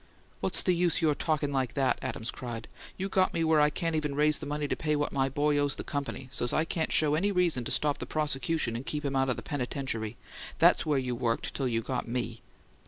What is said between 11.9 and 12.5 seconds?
ME!"